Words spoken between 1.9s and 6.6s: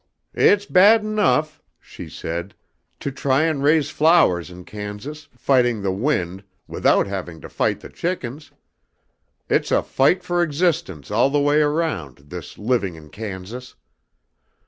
said, "to try and raise flowers in Kansas, fighting the wind,